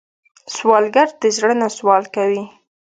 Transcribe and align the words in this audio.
سوالګر 0.55 1.07
د 1.21 1.23
زړه 1.37 1.53
نه 1.61 1.67
سوال 1.77 2.03
کوي 2.15 2.43